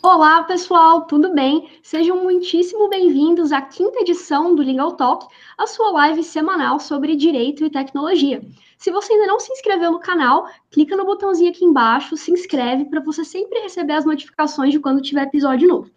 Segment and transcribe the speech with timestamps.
[0.00, 1.68] Olá, pessoal, tudo bem?
[1.82, 5.26] Sejam muitíssimo bem-vindos à quinta edição do Legal Talk,
[5.58, 8.40] a sua live semanal sobre direito e tecnologia.
[8.78, 12.84] Se você ainda não se inscreveu no canal, clica no botãozinho aqui embaixo, se inscreve
[12.84, 15.90] para você sempre receber as notificações de quando tiver episódio novo.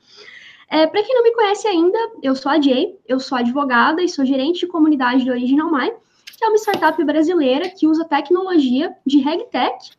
[0.67, 4.09] É, para quem não me conhece ainda, eu sou a Jay, eu sou advogada e
[4.09, 5.93] sou gerente de comunidade do Original My,
[6.35, 9.91] que é uma startup brasileira que usa tecnologia de RegTech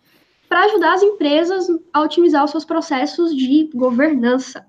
[0.52, 4.66] para ajudar as empresas a otimizar os seus processos de governança.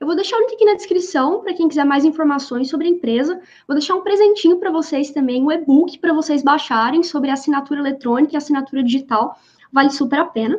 [0.00, 2.90] Eu vou deixar o link aqui na descrição para quem quiser mais informações sobre a
[2.90, 3.38] empresa.
[3.66, 8.32] Vou deixar um presentinho para vocês também, um e-book para vocês baixarem sobre assinatura eletrônica
[8.32, 9.38] e assinatura digital.
[9.70, 10.58] Vale super a pena.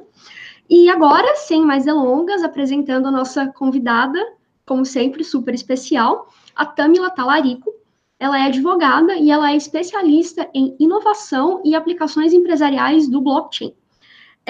[0.70, 4.24] E agora, sem mais delongas, apresentando a nossa convidada,
[4.64, 7.74] como sempre, super especial, a Tamila Talarico.
[8.20, 13.74] Ela é advogada e ela é especialista em inovação e aplicações empresariais do blockchain.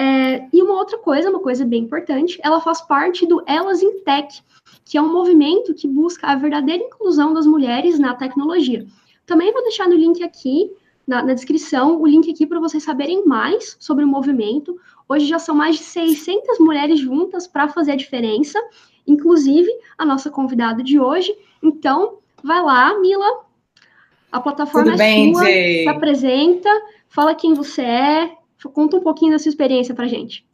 [0.00, 4.00] É, e uma outra coisa, uma coisa bem importante, ela faz parte do Elas in
[4.00, 4.42] Tech,
[4.82, 8.86] que é um movimento que busca a verdadeira inclusão das mulheres na tecnologia.
[9.26, 10.72] Também vou deixar no link aqui,
[11.06, 14.80] na, na descrição, o link aqui para vocês saberem mais sobre o movimento.
[15.06, 18.58] Hoje já são mais de 600 mulheres juntas para fazer a diferença,
[19.06, 21.36] inclusive a nossa convidada de hoje.
[21.62, 23.44] Então, vai lá, Mila,
[24.32, 25.82] a plataforma Tudo é bem, sua, Jay?
[25.82, 26.70] se apresenta,
[27.06, 30.44] fala quem você é, Conta um pouquinho da sua experiência para gente.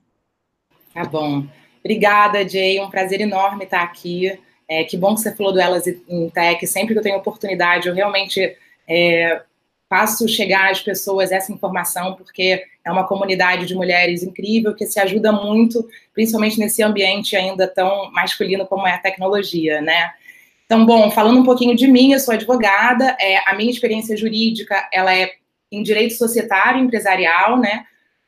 [0.95, 1.45] Tá bom.
[1.81, 2.81] Obrigada, Jay.
[2.81, 4.39] Um prazer enorme estar aqui.
[4.69, 6.67] É, que bom que você falou do Elas em Tech.
[6.67, 8.57] Sempre que eu tenho oportunidade, eu realmente
[8.89, 9.43] é,
[9.89, 14.99] faço chegar às pessoas essa informação, porque é uma comunidade de mulheres incrível que se
[14.99, 20.11] ajuda muito, principalmente nesse ambiente ainda tão masculino como é a tecnologia, né?
[20.65, 24.89] Então, bom, falando um pouquinho de mim, eu sou advogada, é, a minha experiência jurídica,
[24.93, 25.35] ela é
[25.71, 27.85] em direito societário empresarial, né?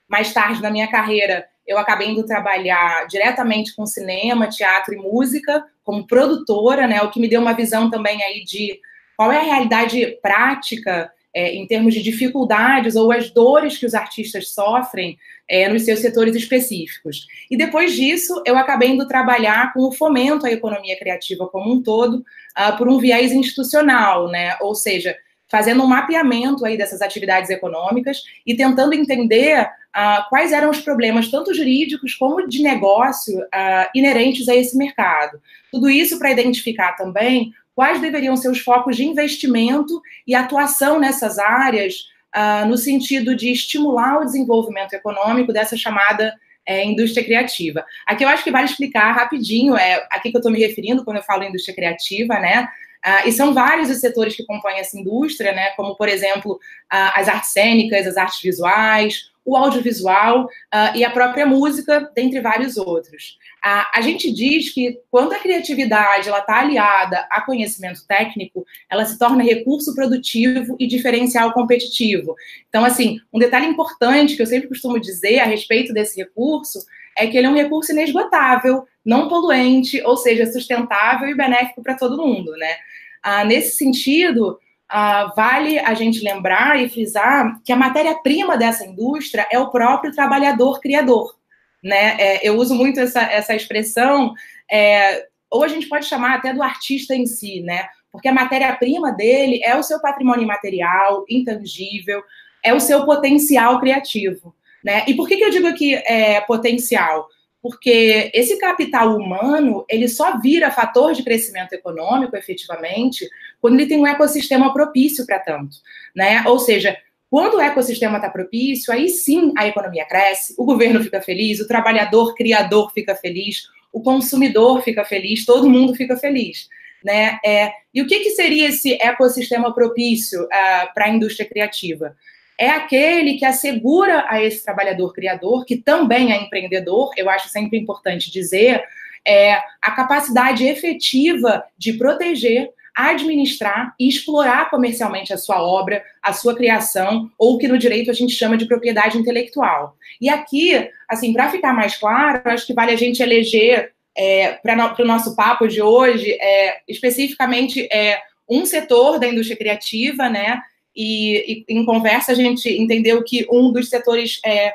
[0.08, 5.64] Mais tarde na minha carreira, eu acabei indo trabalhar diretamente com cinema, teatro e música,
[5.84, 7.02] como produtora, né?
[7.02, 8.80] O que me deu uma visão também aí de
[9.16, 13.94] qual é a realidade prática é, em termos de dificuldades ou as dores que os
[13.94, 15.18] artistas sofrem
[15.48, 17.26] é, nos seus setores específicos.
[17.50, 21.82] E depois disso, eu acabei indo trabalhar com o fomento à economia criativa como um
[21.82, 22.24] todo,
[22.58, 24.56] uh, por um viés institucional, né?
[24.60, 25.16] Ou seja,
[25.50, 31.30] fazendo um mapeamento aí dessas atividades econômicas e tentando entender uh, quais eram os problemas,
[31.30, 35.40] tanto jurídicos como de negócio, uh, inerentes a esse mercado.
[35.72, 41.38] Tudo isso para identificar também quais deveriam ser os focos de investimento e atuação nessas
[41.38, 41.94] áreas,
[42.36, 46.34] uh, no sentido de estimular o desenvolvimento econômico dessa chamada
[46.66, 47.82] é, indústria criativa.
[48.06, 51.16] Aqui eu acho que vale explicar rapidinho, é aqui que eu estou me referindo quando
[51.16, 52.68] eu falo indústria criativa, né?
[53.06, 55.70] Uh, e são vários os setores que compõem essa indústria, né?
[55.70, 56.58] Como, por exemplo,
[56.90, 62.76] as artes cênicas, as artes visuais, o audiovisual uh, e a própria música, dentre vários
[62.76, 63.38] outros.
[63.62, 69.42] a gente diz que quando a criatividade está aliada a conhecimento técnico, ela se torna
[69.42, 72.34] recurso produtivo e diferencial competitivo.
[72.68, 76.80] Então, assim, um detalhe importante que eu sempre costumo dizer a respeito desse recurso
[77.16, 81.96] é que ele é um recurso inesgotável, não poluente, ou seja, sustentável e benéfico para
[81.96, 82.76] todo mundo, né?
[83.22, 84.58] Ah, nesse sentido,
[84.88, 90.12] ah, vale a gente lembrar e frisar que a matéria-prima dessa indústria é o próprio
[90.12, 91.36] trabalhador criador,
[91.82, 92.16] né?
[92.18, 94.32] É, eu uso muito essa, essa expressão,
[94.70, 97.88] é, ou a gente pode chamar até do artista em si, né?
[98.10, 102.22] Porque a matéria-prima dele é o seu patrimônio imaterial, intangível,
[102.62, 104.54] é o seu potencial criativo.
[104.82, 105.04] Né?
[105.06, 107.28] E por que, que eu digo aqui é, potencial?
[107.60, 113.28] Porque esse capital humano, ele só vira fator de crescimento econômico, efetivamente,
[113.60, 115.76] quando ele tem um ecossistema propício para tanto.
[116.14, 116.44] Né?
[116.46, 116.96] Ou seja,
[117.30, 121.68] quando o ecossistema está propício, aí sim a economia cresce, o governo fica feliz, o
[121.68, 126.68] trabalhador criador fica feliz, o consumidor fica feliz, todo mundo fica feliz.
[127.04, 127.38] Né?
[127.44, 132.16] É, e o que, que seria esse ecossistema propício uh, para a indústria criativa?
[132.58, 137.78] É aquele que assegura a esse trabalhador criador, que também é empreendedor, eu acho sempre
[137.78, 138.82] importante dizer,
[139.24, 146.56] é, a capacidade efetiva de proteger, administrar e explorar comercialmente a sua obra, a sua
[146.56, 149.96] criação, ou o que no direito a gente chama de propriedade intelectual.
[150.20, 154.96] E aqui, assim, para ficar mais claro, acho que vale a gente eleger é, para
[154.98, 158.20] o nosso papo de hoje, é, especificamente é,
[158.50, 160.60] um setor da indústria criativa, né,
[160.98, 164.72] e, e, em conversa a gente entendeu que um dos setores é,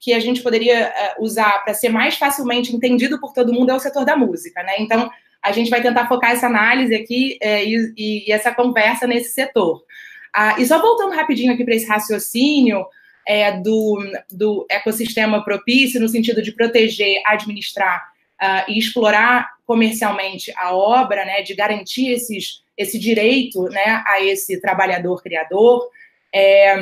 [0.00, 3.74] que a gente poderia é, usar para ser mais facilmente entendido por todo mundo é
[3.74, 4.72] o setor da música, né?
[4.78, 5.10] Então
[5.42, 9.84] a gente vai tentar focar essa análise aqui é, e, e, essa conversa nesse setor.
[10.34, 12.86] Ah, e só voltando rapidinho aqui para esse raciocínio
[13.26, 13.98] é, do,
[14.30, 18.02] do ecossistema propício, no sentido de proteger, administrar
[18.40, 24.60] uh, e explorar comercialmente a obra, né, de garantir esses, esse direito né, a esse
[24.60, 25.88] trabalhador criador.
[26.32, 26.76] É,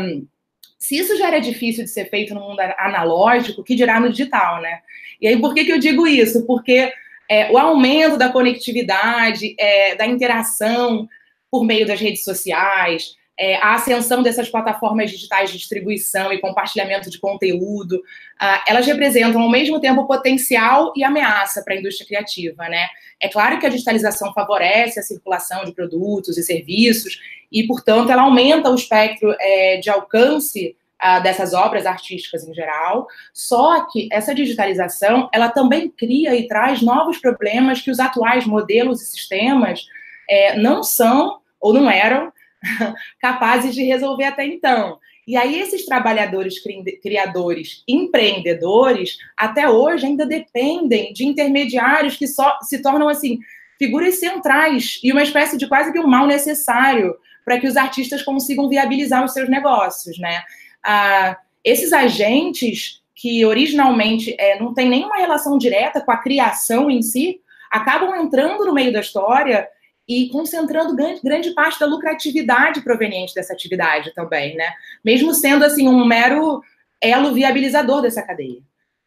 [0.78, 4.60] se isso já era difícil de ser feito no mundo analógico, que dirá no digital,
[4.60, 4.80] né?
[5.18, 6.44] E aí, por que, que eu digo isso?
[6.46, 6.92] Porque
[7.26, 11.08] é, o aumento da conectividade, é, da interação
[11.50, 17.10] por meio das redes sociais, é, a ascensão dessas plataformas digitais de distribuição e compartilhamento
[17.10, 22.68] de conteúdo, uh, elas representam ao mesmo tempo potencial e ameaça para a indústria criativa,
[22.68, 22.86] né?
[23.20, 27.18] É claro que a digitalização favorece a circulação de produtos e serviços
[27.50, 33.08] e, portanto, ela aumenta o espectro é, de alcance uh, dessas obras artísticas em geral.
[33.32, 39.02] Só que essa digitalização, ela também cria e traz novos problemas que os atuais modelos
[39.02, 39.86] e sistemas
[40.30, 42.32] é, não são ou não eram
[43.20, 44.98] capazes de resolver até então.
[45.26, 46.56] E aí, esses trabalhadores
[47.02, 53.38] criadores, empreendedores, até hoje ainda dependem de intermediários que só se tornam assim
[53.78, 58.22] figuras centrais e uma espécie de quase que um mal necessário para que os artistas
[58.22, 60.42] consigam viabilizar os seus negócios, né?
[60.84, 67.00] Ah, esses agentes que originalmente é, não têm nenhuma relação direta com a criação em
[67.00, 67.40] si,
[67.70, 69.66] acabam entrando no meio da história
[70.08, 74.72] e concentrando grande, grande parte da lucratividade proveniente dessa atividade também, né?
[75.04, 76.62] Mesmo sendo assim um mero
[77.00, 78.60] elo viabilizador dessa cadeia.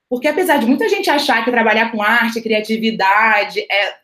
[0.09, 3.95] Porque apesar de muita gente achar que trabalhar com arte, criatividade é,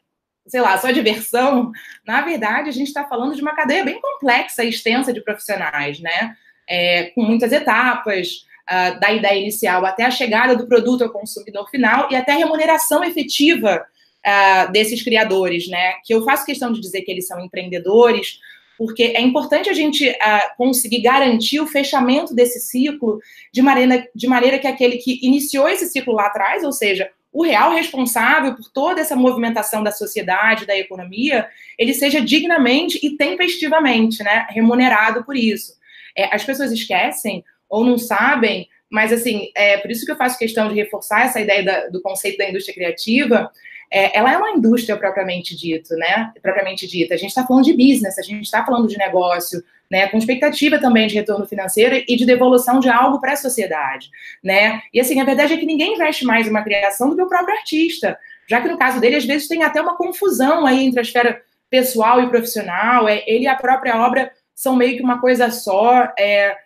[0.45, 1.71] sei lá, só diversão,
[2.05, 5.99] na verdade a gente está falando de uma cadeia bem complexa e extensa de profissionais,
[5.99, 6.35] né?
[6.67, 11.69] É, com muitas etapas, uh, da ideia inicial até a chegada do produto ao consumidor
[11.69, 13.85] final e até a remuneração efetiva
[14.25, 15.93] uh, desses criadores, né?
[16.03, 18.39] Que eu faço questão de dizer que eles são empreendedores,
[18.77, 23.19] porque é importante a gente uh, conseguir garantir o fechamento desse ciclo
[23.51, 27.43] de maneira, de maneira que aquele que iniciou esse ciclo lá atrás, ou seja, o
[27.43, 31.47] real responsável por toda essa movimentação da sociedade, da economia,
[31.79, 35.73] ele seja dignamente e tempestivamente né, remunerado por isso.
[36.15, 40.37] É, as pessoas esquecem ou não sabem, mas assim, é por isso que eu faço
[40.37, 43.51] questão de reforçar essa ideia da, do conceito da indústria criativa,
[43.93, 46.33] é, ela é uma indústria propriamente dito, né?
[46.41, 47.13] Propriamente dita.
[47.13, 50.07] A gente está falando de business, a gente está falando de negócio, né?
[50.07, 54.09] Com expectativa também de retorno financeiro e de devolução de algo para a sociedade,
[54.43, 54.81] né?
[54.91, 57.29] E assim, a verdade é que ninguém investe mais em uma criação do que o
[57.29, 58.17] próprio artista,
[58.49, 61.39] já que no caso dele às vezes tem até uma confusão aí entre a esfera
[61.69, 63.07] pessoal e profissional.
[63.07, 66.11] É, ele e a própria obra são meio que uma coisa só.
[66.17, 66.57] É,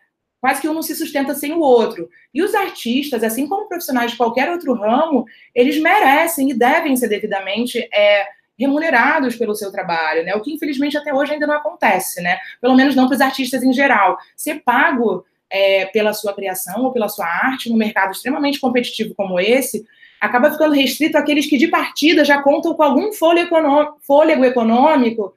[0.47, 2.09] quase que um não se sustenta sem o outro.
[2.33, 7.09] E os artistas, assim como profissionais de qualquer outro ramo, eles merecem e devem ser
[7.09, 8.25] devidamente é,
[8.57, 10.33] remunerados pelo seu trabalho, né?
[10.35, 12.39] O que infelizmente até hoje ainda não acontece, né?
[12.61, 14.17] Pelo menos não para os artistas em geral.
[14.37, 19.37] Ser pago é, pela sua criação ou pela sua arte num mercado extremamente competitivo como
[19.41, 19.85] esse
[20.21, 25.33] acaba ficando restrito àqueles que de partida já contam com algum fôlego econômico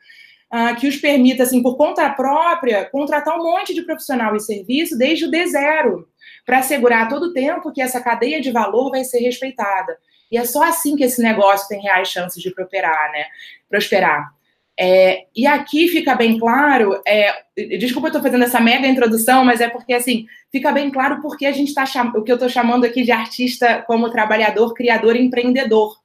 [0.53, 4.97] uh, que os permita, assim, por conta própria, contratar um monte de profissional e serviço
[4.99, 6.05] desde o D0,
[6.45, 9.97] para assegurar todo o tempo que essa cadeia de valor vai ser respeitada.
[10.31, 13.25] E é só assim que esse negócio tem reais chances de prosperar, né?
[13.69, 14.33] Prosperar.
[14.79, 17.35] É, e aqui fica bem claro, é,
[17.79, 21.45] desculpa eu estou fazendo essa mega introdução, mas é porque assim fica bem claro porque
[21.45, 25.99] a gente está o que eu estou chamando aqui de artista como trabalhador, criador, empreendedor.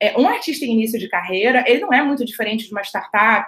[0.00, 3.46] É, um artista em início de carreira, ele não é muito diferente de uma startup,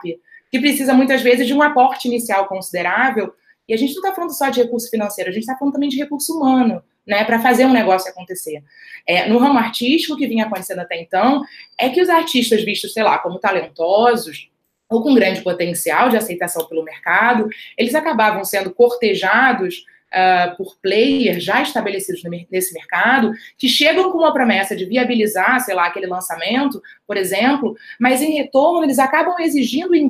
[0.50, 3.32] que precisa muitas vezes de um aporte inicial considerável.
[3.68, 5.88] E a gente não está falando só de recurso financeiro, a gente está falando também
[5.88, 8.62] de recurso humano, né, para fazer um negócio acontecer.
[9.06, 11.42] É, no ramo artístico, que vinha acontecendo até então,
[11.78, 14.50] é que os artistas vistos, sei lá, como talentosos,
[14.88, 19.84] ou com grande potencial de aceitação pelo mercado, eles acabavam sendo cortejados
[20.16, 25.74] uh, por players já estabelecidos nesse mercado, que chegam com uma promessa de viabilizar, sei
[25.74, 30.00] lá, aquele lançamento, por exemplo, mas em retorno eles acabam exigindo e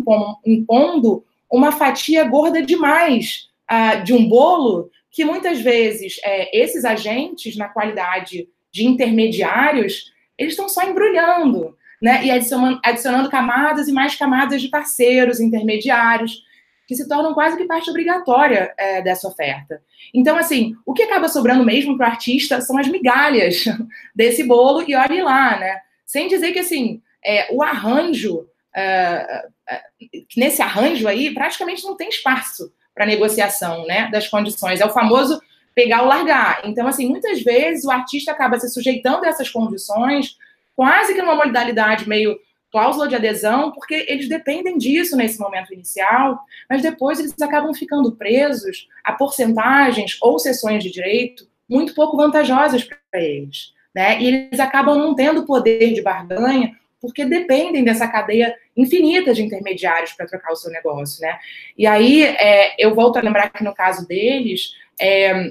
[0.47, 7.57] impondo uma fatia gorda demais uh, de um bolo que muitas vezes é, esses agentes,
[7.57, 12.23] na qualidade de intermediários, eles estão só embrulhando, né?
[12.27, 16.43] E adicionando, adicionando camadas e mais camadas de parceiros, intermediários,
[16.87, 19.83] que se tornam quase que parte obrigatória é, dessa oferta.
[20.15, 23.65] Então, assim, o que acaba sobrando mesmo para o artista são as migalhas
[24.15, 25.81] desse bolo, e olhe lá, né?
[26.05, 29.83] Sem dizer que, assim, é, o arranjo, é, é
[30.37, 34.81] nesse arranjo aí, praticamente não tem espaço para negociação, né, das condições.
[34.81, 35.41] É o famoso
[35.75, 36.63] pegar ou largar.
[36.65, 40.37] Então, assim, muitas vezes o artista acaba se sujeitando a essas condições,
[40.75, 42.39] quase que numa modalidade meio
[42.77, 48.13] cláusula de adesão, porque eles dependem disso nesse momento inicial, mas depois eles acabam ficando
[48.13, 53.73] presos a porcentagens ou sessões de direito muito pouco vantajosas para eles.
[53.95, 54.21] né?
[54.21, 60.13] E eles acabam não tendo poder de barganha porque dependem dessa cadeia infinita de intermediários
[60.13, 61.39] para trocar o seu negócio, né?
[61.79, 65.51] E aí é, eu volto a lembrar que no caso deles é,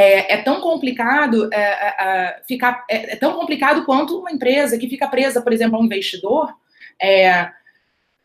[0.00, 4.88] é, é tão complicado é, é, é, ficar é, tão complicado quanto uma empresa que
[4.88, 6.54] fica presa, por exemplo, a um investidor.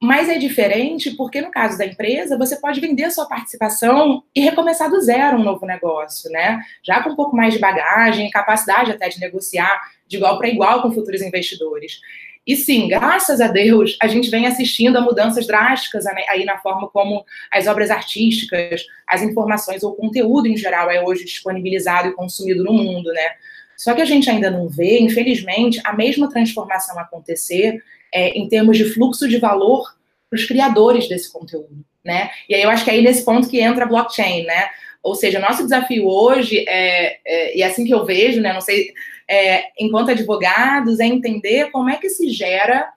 [0.02, 4.42] mas é diferente porque, no caso da empresa, você pode vender a sua participação e
[4.42, 6.62] recomeçar do zero um novo negócio, né?
[6.84, 10.82] Já com um pouco mais de bagagem, capacidade até de negociar de igual para igual
[10.82, 12.00] com futuros investidores.
[12.46, 16.88] E sim, graças a Deus, a gente vem assistindo a mudanças drásticas aí na forma
[16.90, 22.64] como as obras artísticas, as informações ou conteúdo em geral é hoje disponibilizado e consumido
[22.64, 23.32] no mundo, né?
[23.76, 27.84] Só que a gente ainda não vê, infelizmente, a mesma transformação acontecer
[28.14, 29.96] é, em termos de fluxo de valor
[30.30, 32.30] para os criadores desse conteúdo, né?
[32.48, 34.70] E aí eu acho que é aí nesse ponto que entra a blockchain, né?
[35.02, 38.54] Ou seja, nosso desafio hoje é, é e é assim que eu vejo, né?
[38.54, 38.94] Não sei
[39.30, 42.90] é, enquanto advogados, é entender como é que se gera,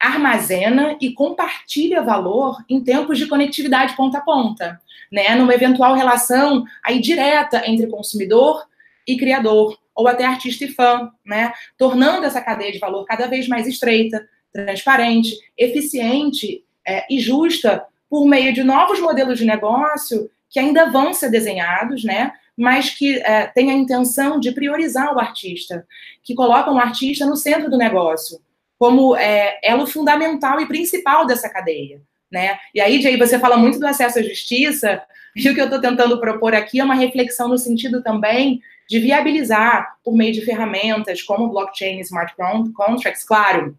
[0.00, 5.34] armazena e compartilha valor em tempos de conectividade ponta a ponta, né?
[5.34, 8.66] Numa eventual relação aí direta entre consumidor
[9.06, 11.52] e criador, ou até artista e fã, né?
[11.78, 18.26] Tornando essa cadeia de valor cada vez mais estreita, transparente, eficiente é, e justa por
[18.26, 22.32] meio de novos modelos de negócio que ainda vão ser desenhados, né?
[22.56, 25.86] Mas que é, tem a intenção de priorizar o artista,
[26.22, 28.40] que colocam o artista no centro do negócio,
[28.78, 32.00] como é, elo fundamental e principal dessa cadeia.
[32.30, 32.58] Né?
[32.74, 35.02] E aí, Jay, você fala muito do acesso à justiça,
[35.34, 38.98] e o que eu estou tentando propor aqui é uma reflexão no sentido também de
[38.98, 42.34] viabilizar, por meio de ferramentas como blockchain e smart
[42.74, 43.76] contracts, claro,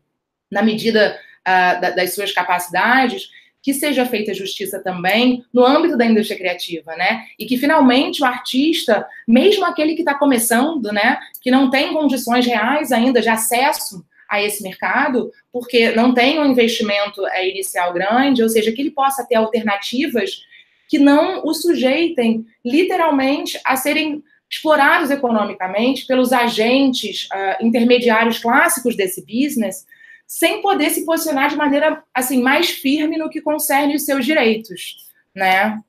[0.51, 1.17] na medida
[1.47, 3.29] uh, das suas capacidades,
[3.65, 7.25] que seja feita justiça também no âmbito da indústria criativa, né?
[7.39, 12.45] E que finalmente o artista, mesmo aquele que está começando, né, que não tem condições
[12.45, 18.43] reais ainda de acesso a esse mercado, porque não tem um investimento é, inicial grande,
[18.43, 20.43] ou seja, que ele possa ter alternativas
[20.87, 29.25] que não o sujeitem literalmente a serem explorados economicamente pelos agentes uh, intermediários clássicos desse
[29.25, 29.87] business,
[30.27, 35.09] sem poder se posicionar de maneira assim mais firme no que concerne os seus direitos,
[35.33, 35.81] né?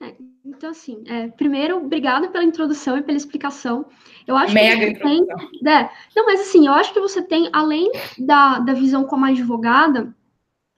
[0.00, 3.86] É, então, assim, é, primeiro, obrigada pela introdução e pela explicação.
[4.26, 5.50] Eu acho Mega que você introdução.
[5.62, 5.72] tem.
[5.72, 10.14] É, não, mas assim, eu acho que você tem, além da, da visão como advogada,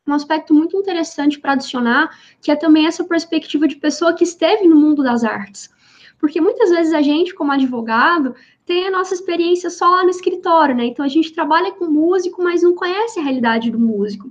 [0.06, 4.66] um aspecto muito interessante para adicionar, que é também essa perspectiva de pessoa que esteve
[4.66, 5.70] no mundo das artes.
[6.18, 10.74] Porque muitas vezes a gente, como advogado, tem a nossa experiência só lá no escritório,
[10.74, 10.86] né?
[10.86, 14.30] Então a gente trabalha com músico, mas não conhece a realidade do músico.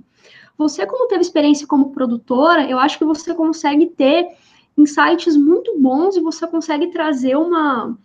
[0.56, 4.28] Você, como teve experiência como produtora, eu acho que você consegue ter
[4.76, 7.96] insights muito bons e você consegue trazer uma,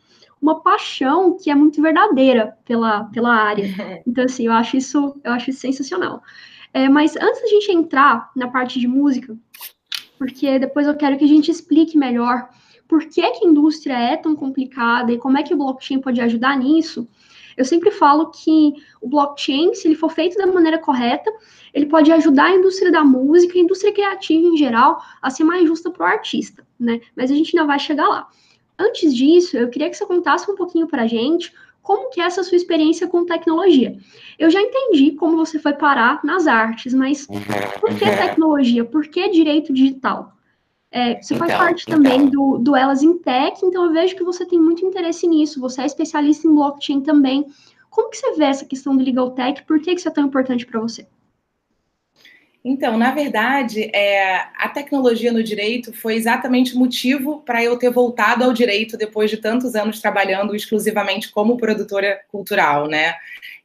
[0.41, 3.65] uma paixão que é muito verdadeira pela, pela área.
[4.07, 6.23] Então, assim, eu acho isso, eu acho isso sensacional.
[6.73, 9.37] É, mas antes da gente entrar na parte de música,
[10.17, 12.49] porque depois eu quero que a gente explique melhor
[12.87, 16.21] por que, que a indústria é tão complicada e como é que o blockchain pode
[16.21, 17.07] ajudar nisso,
[17.57, 21.31] eu sempre falo que o blockchain, se ele for feito da maneira correta,
[21.73, 25.67] ele pode ajudar a indústria da música, a indústria criativa em geral, a ser mais
[25.67, 27.01] justa para o artista, né?
[27.15, 28.27] Mas a gente ainda vai chegar lá.
[28.77, 31.51] Antes disso, eu queria que você contasse um pouquinho para a gente
[31.81, 33.97] como que é essa sua experiência com tecnologia.
[34.37, 37.25] Eu já entendi como você foi parar nas artes, mas
[37.79, 38.85] por que tecnologia?
[38.85, 40.36] Por que direito digital?
[40.91, 42.01] É, você então, faz parte então.
[42.01, 45.59] também do, do Elas em Tech, então eu vejo que você tem muito interesse nisso,
[45.59, 47.45] você é especialista em blockchain também.
[47.89, 49.63] Como que você vê essa questão do legal tech?
[49.63, 51.07] Por que isso é tão importante para você?
[52.63, 57.89] Então, na verdade, é, a tecnologia no direito foi exatamente o motivo para eu ter
[57.89, 63.15] voltado ao direito depois de tantos anos trabalhando exclusivamente como produtora cultural, né?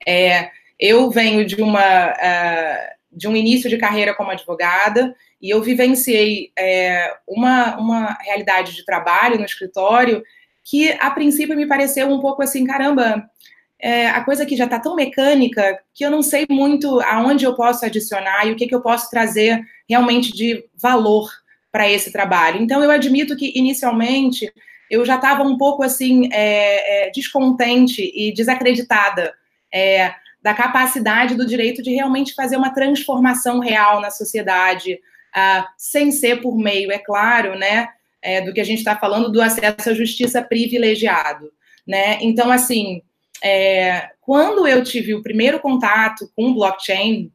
[0.06, 5.60] É, eu venho de uma uh, de um início de carreira como advogada e eu
[5.60, 10.22] vivenciei é, uma, uma realidade de trabalho no escritório
[10.64, 13.28] que, a princípio, me pareceu um pouco assim: caramba,
[13.78, 17.54] é, a coisa aqui já está tão mecânica que eu não sei muito aonde eu
[17.54, 21.28] posso adicionar e o que, que eu posso trazer realmente de valor
[21.70, 22.62] para esse trabalho.
[22.62, 24.52] Então, eu admito que, inicialmente,
[24.88, 29.34] eu já estava um pouco assim, é, é, descontente e desacreditada
[29.72, 36.10] é, da capacidade do direito de realmente fazer uma transformação real na sociedade, uh, sem
[36.10, 37.88] ser por meio, é claro, né,
[38.20, 41.52] é, do que a gente está falando do acesso à justiça privilegiado,
[41.86, 42.18] né?
[42.20, 43.02] Então, assim,
[43.42, 47.32] é, quando eu tive o primeiro contato com blockchain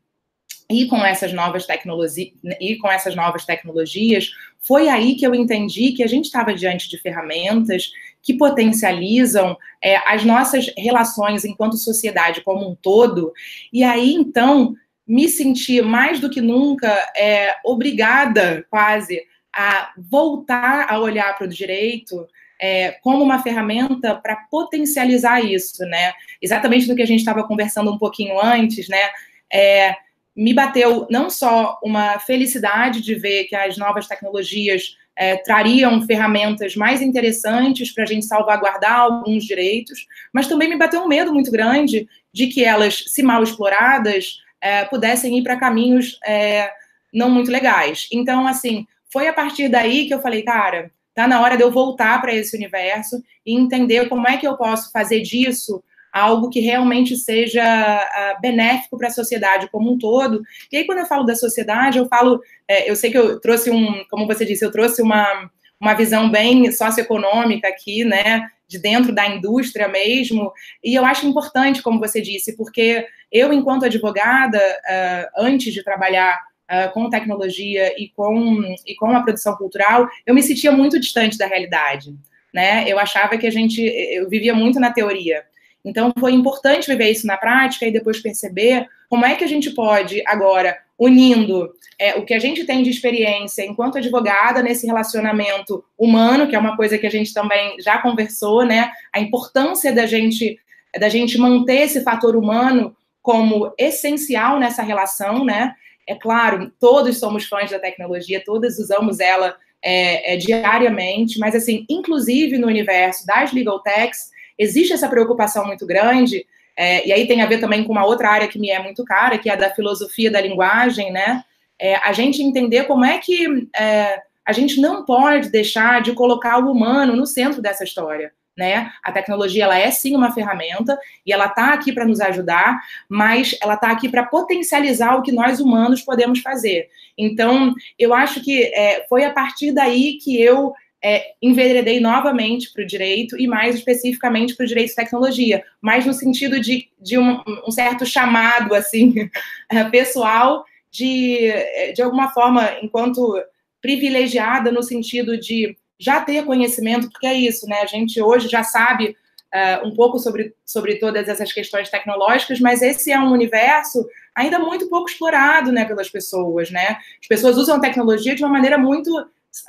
[0.69, 5.91] e com essas novas tecnologias e com essas novas tecnologias foi aí que eu entendi
[5.93, 7.91] que a gente estava diante de ferramentas
[8.27, 13.31] que potencializam é, as nossas relações enquanto sociedade como um todo.
[13.71, 14.75] E aí, então,
[15.07, 19.23] me senti mais do que nunca é, obrigada, quase,
[19.55, 22.27] a voltar a olhar para o direito
[22.59, 26.11] é, como uma ferramenta para potencializar isso, né?
[26.41, 29.09] Exatamente do que a gente estava conversando um pouquinho antes, né?
[29.49, 29.95] É,
[30.35, 36.75] me bateu não só uma felicidade de ver que as novas tecnologias é, trariam ferramentas
[36.75, 41.51] mais interessantes para a gente salvaguardar alguns direitos, mas também me bateu um medo muito
[41.51, 46.69] grande de que elas, se mal exploradas, é, pudessem ir para caminhos é,
[47.11, 48.07] não muito legais.
[48.11, 51.71] Então, assim, foi a partir daí que eu falei, cara, tá na hora de eu
[51.71, 56.59] voltar para esse universo e entender como é que eu posso fazer disso algo que
[56.59, 60.41] realmente seja uh, benéfico para a sociedade como um todo.
[60.71, 63.71] E aí, quando eu falo da sociedade, eu falo, é, eu sei que eu trouxe
[63.71, 69.13] um, como você disse, eu trouxe uma, uma visão bem socioeconômica aqui, né, de dentro
[69.13, 70.51] da indústria mesmo,
[70.83, 76.37] e eu acho importante, como você disse, porque eu, enquanto advogada, uh, antes de trabalhar
[76.69, 81.37] uh, com tecnologia e com, e com a produção cultural, eu me sentia muito distante
[81.37, 82.13] da realidade,
[82.53, 85.45] né, eu achava que a gente, eu vivia muito na teoria,
[85.87, 89.71] então, foi importante viver isso na prática e depois perceber como é que a gente
[89.71, 95.83] pode, agora, unindo é, o que a gente tem de experiência enquanto advogada nesse relacionamento
[95.97, 98.91] humano, que é uma coisa que a gente também já conversou, né?
[99.13, 100.59] A importância da gente,
[100.99, 105.73] da gente manter esse fator humano como essencial nessa relação, né?
[106.07, 111.85] É claro, todos somos fãs da tecnologia, todos usamos ela é, é, diariamente, mas assim,
[111.89, 116.45] inclusive no universo das legal techs, existe essa preocupação muito grande,
[116.75, 119.03] é, e aí tem a ver também com uma outra área que me é muito
[119.03, 121.43] cara, que é a da filosofia da linguagem, né?
[121.79, 126.59] É, a gente entender como é que é, a gente não pode deixar de colocar
[126.59, 128.31] o humano no centro dessa história.
[128.55, 128.91] Né?
[129.03, 133.55] A tecnologia ela é sim uma ferramenta e ela está aqui para nos ajudar, mas
[133.61, 136.89] ela está aqui para potencializar o que nós humanos podemos fazer.
[137.15, 142.83] Então, eu acho que é, foi a partir daí que eu é, enveredei novamente para
[142.83, 147.17] o direito e mais especificamente para o direito de tecnologia, mas no sentido de, de
[147.17, 149.29] um, um certo chamado assim
[149.91, 151.51] pessoal de,
[151.93, 153.39] de alguma forma, enquanto
[153.81, 157.81] privilegiada no sentido de já ter conhecimento, porque é isso, né?
[157.81, 159.15] A gente hoje já sabe
[159.53, 164.05] uh, um pouco sobre, sobre todas essas questões tecnológicas, mas esse é um universo
[164.35, 166.97] ainda muito pouco explorado, né, pelas pessoas, né?
[167.19, 169.11] As pessoas usam tecnologia de uma maneira muito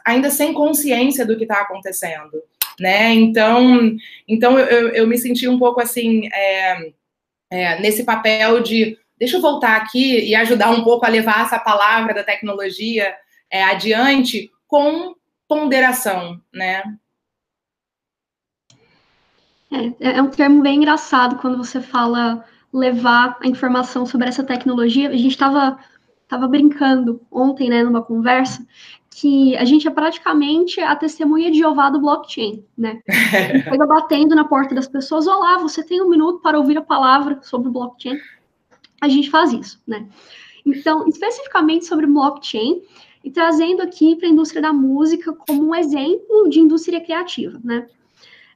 [0.05, 2.43] ainda sem consciência do que está acontecendo,
[2.79, 3.13] né?
[3.15, 6.93] Então, então eu, eu me senti um pouco assim é,
[7.51, 11.59] é, nesse papel de deixa eu voltar aqui e ajudar um pouco a levar essa
[11.59, 13.15] palavra da tecnologia
[13.51, 15.15] é, adiante com
[15.49, 16.83] ponderação, né?
[20.01, 25.09] É, é um termo bem engraçado quando você fala levar a informação sobre essa tecnologia.
[25.09, 25.79] A gente estava
[26.29, 28.65] tava brincando ontem, né, numa conversa,
[29.21, 33.03] que a gente é praticamente a testemunha de Jeová do blockchain, né?
[33.65, 37.41] Chega batendo na porta das pessoas, olá, você tem um minuto para ouvir a palavra
[37.43, 38.17] sobre o blockchain?
[39.01, 40.09] A gente faz isso, né?
[40.65, 42.83] Então, especificamente sobre blockchain,
[43.25, 47.89] e trazendo aqui para a indústria da música como um exemplo de indústria criativa, né?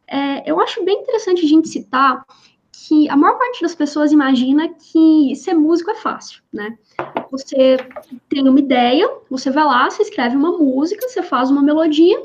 [0.06, 2.24] É, eu acho bem interessante a gente citar
[2.70, 6.78] que a maior parte das pessoas imagina que ser músico é fácil, né?
[7.30, 7.76] Você
[8.28, 12.20] tem uma ideia, você vai lá, você escreve uma música, você faz uma melodia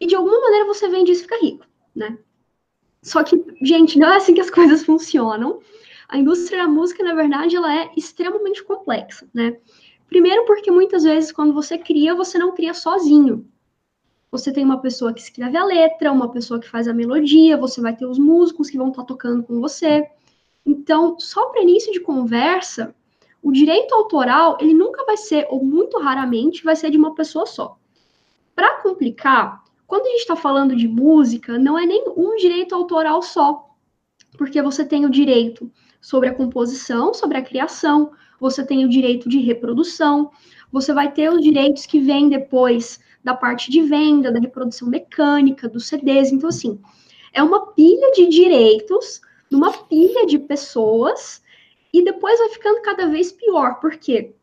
[0.00, 2.18] e de alguma maneira você vende isso e fica rico, né?
[3.02, 5.60] Só que, gente, não é assim que as coisas funcionam.
[6.08, 9.56] A indústria da música, na verdade, ela é extremamente complexa, né?
[10.08, 13.46] Primeiro porque muitas vezes quando você cria, você não cria sozinho.
[14.30, 17.80] Você tem uma pessoa que escreve a letra, uma pessoa que faz a melodia, você
[17.80, 20.08] vai ter os músicos que vão estar tocando com você.
[20.64, 22.94] Então, só para início de conversa,
[23.46, 27.46] o direito autoral, ele nunca vai ser, ou muito raramente, vai ser de uma pessoa
[27.46, 27.78] só.
[28.56, 33.22] Para complicar, quando a gente está falando de música, não é nem um direito autoral
[33.22, 33.70] só,
[34.36, 39.28] porque você tem o direito sobre a composição, sobre a criação, você tem o direito
[39.28, 40.32] de reprodução,
[40.72, 45.68] você vai ter os direitos que vêm depois da parte de venda, da reprodução mecânica,
[45.68, 46.32] dos CDs.
[46.32, 46.80] Então, assim,
[47.32, 51.40] é uma pilha de direitos, numa pilha de pessoas,
[51.92, 54.34] e depois vai ficando cada vez pior, porque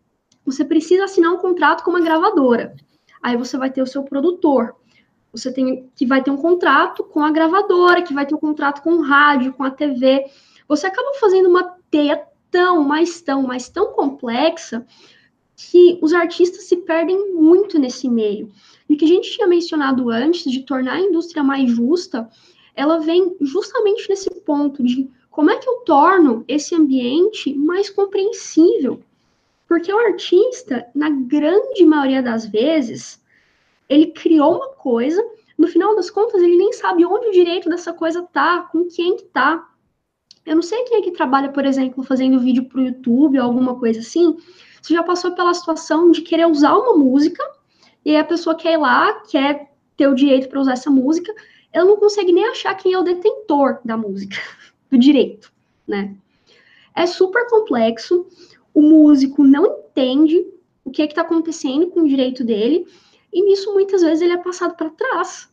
[0.46, 2.76] você precisa assinar um contrato com uma gravadora.
[3.22, 4.76] Aí você vai ter o seu produtor.
[5.32, 8.82] Você tem que vai ter um contrato com a gravadora, que vai ter um contrato
[8.82, 10.26] com o rádio, com a TV.
[10.68, 14.86] Você acaba fazendo uma teia tão, mas tão, mas tão complexa
[15.56, 18.52] que os artistas se perdem muito nesse meio.
[18.88, 22.30] E o que a gente tinha mencionado antes de tornar a indústria mais justa,
[22.76, 29.02] ela vem justamente nesse ponto de como é que eu torno esse ambiente mais compreensível.
[29.68, 33.20] Porque o artista, na grande maioria das vezes,
[33.90, 35.26] ele criou uma coisa,
[35.58, 39.18] no final das contas, ele nem sabe onde o direito dessa coisa tá, com quem
[39.18, 39.68] que tá.
[40.46, 43.46] Eu não sei quem é que trabalha, por exemplo, fazendo vídeo para o YouTube ou
[43.46, 44.38] alguma coisa assim.
[44.80, 47.44] Você já passou pela situação de querer usar uma música
[48.06, 51.34] e aí a pessoa quer ir lá, quer ter o direito para usar essa música,
[51.72, 54.38] ela não consegue nem achar quem é o detentor da música,
[54.94, 55.52] do direito,
[55.88, 56.16] né?
[56.96, 58.28] É super complexo,
[58.74, 60.46] o músico não entende
[60.86, 62.86] o que é está acontecendo com o direito dele,
[63.32, 65.52] e nisso muitas vezes ele é passado para trás.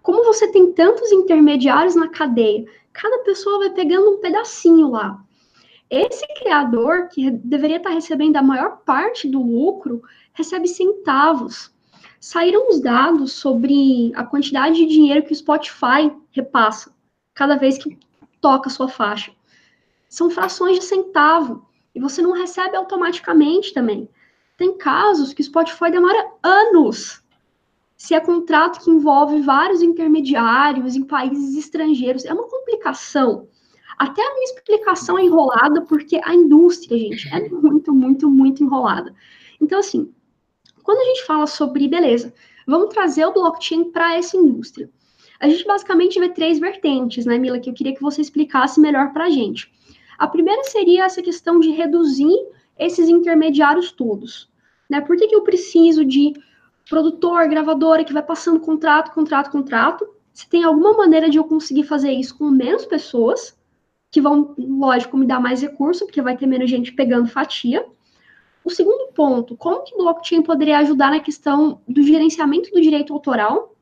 [0.00, 5.20] Como você tem tantos intermediários na cadeia, cada pessoa vai pegando um pedacinho lá.
[5.90, 11.74] Esse criador, que deveria estar recebendo a maior parte do lucro, recebe centavos.
[12.20, 16.92] Saíram os dados sobre a quantidade de dinheiro que o Spotify repassa
[17.38, 17.96] cada vez que
[18.40, 19.32] toca a sua faixa.
[20.08, 21.66] São frações de centavo.
[21.94, 24.08] E você não recebe automaticamente também.
[24.56, 27.22] Tem casos que o Spotify demora anos.
[27.96, 33.48] Se é contrato que envolve vários intermediários em países estrangeiros, é uma complicação.
[33.98, 39.12] Até a minha explicação é enrolada, porque a indústria, gente, é muito, muito, muito enrolada.
[39.60, 40.12] Então, assim,
[40.84, 42.32] quando a gente fala sobre, beleza,
[42.66, 44.88] vamos trazer o blockchain para essa indústria.
[45.40, 49.12] A gente basicamente vê três vertentes, né, Mila, que eu queria que você explicasse melhor
[49.12, 49.72] para a gente.
[50.18, 52.34] A primeira seria essa questão de reduzir
[52.76, 54.50] esses intermediários todos.
[54.90, 55.00] Né?
[55.00, 56.32] Por que, que eu preciso de
[56.88, 60.08] produtor, gravadora, que vai passando contrato, contrato, contrato?
[60.32, 63.56] Se tem alguma maneira de eu conseguir fazer isso com menos pessoas,
[64.10, 67.84] que vão, lógico, me dar mais recurso, porque vai ter menos gente pegando fatia.
[68.64, 73.12] O segundo ponto, como que o blockchain poderia ajudar na questão do gerenciamento do direito
[73.12, 73.74] autoral?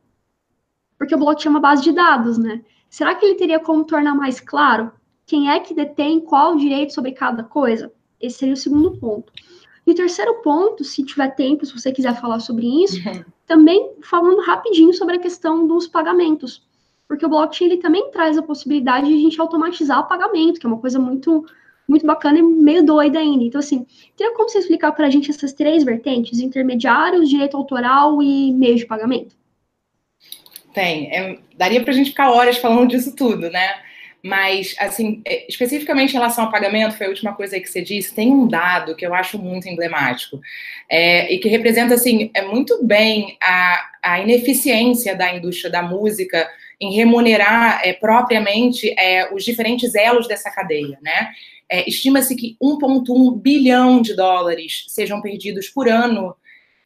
[0.98, 2.62] Porque o blockchain é uma base de dados, né?
[2.88, 4.90] Será que ele teria como tornar mais claro
[5.26, 7.92] quem é que detém qual direito sobre cada coisa?
[8.20, 9.32] Esse seria o segundo ponto.
[9.86, 13.24] E o terceiro ponto, se tiver tempo, se você quiser falar sobre isso, uhum.
[13.46, 16.66] também falando rapidinho sobre a questão dos pagamentos
[17.08, 20.66] porque o blockchain ele também traz a possibilidade de a gente automatizar o pagamento, que
[20.66, 21.44] é uma coisa muito
[21.88, 23.44] muito bacana e meio doida ainda.
[23.44, 28.20] Então, assim, teria como você explicar para a gente essas três vertentes, intermediários, direito autoral
[28.20, 29.36] e meio de pagamento?
[30.76, 31.10] Tem.
[31.10, 33.76] É, daria para a gente ficar horas falando disso tudo, né?
[34.22, 38.14] Mas, assim, é, especificamente em relação ao pagamento, foi a última coisa que você disse,
[38.14, 40.38] tem um dado que eu acho muito emblemático
[40.90, 46.46] é, e que representa, assim, é muito bem a, a ineficiência da indústria da música
[46.78, 51.30] em remunerar é, propriamente é, os diferentes elos dessa cadeia, né?
[51.70, 56.36] É, Estima-se que 1,1 bilhão de dólares sejam perdidos por ano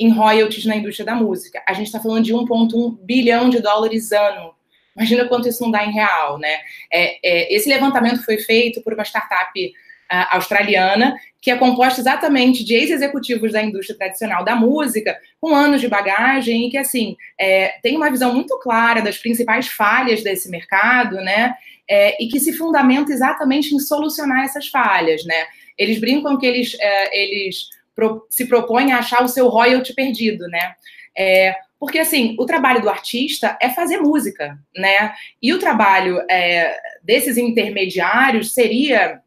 [0.00, 1.62] em royalties na indústria da música.
[1.68, 4.54] A gente está falando de 1,1 bilhão de dólares ano.
[4.96, 6.58] Imagina quanto isso não dá em real, né?
[6.90, 9.52] É, é, esse levantamento foi feito por uma startup
[10.10, 15.80] uh, australiana que é composta exatamente de ex-executivos da indústria tradicional da música, com anos
[15.80, 20.50] de bagagem e que, assim, é, tem uma visão muito clara das principais falhas desse
[20.50, 21.54] mercado, né?
[21.88, 25.46] É, e que se fundamenta exatamente em solucionar essas falhas, né?
[25.78, 27.68] Eles brincam que eles, é, eles
[28.28, 30.74] se propõem a achar o seu royalty perdido, né?
[31.16, 35.14] É, porque, assim, o trabalho do artista é fazer música, né?
[35.42, 39.20] E o trabalho é, desses intermediários seria